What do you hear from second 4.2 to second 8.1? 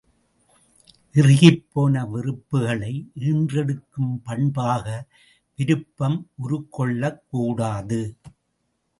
பண்பாக விருப்பம் உருக்கொள்ளக்கூடாது.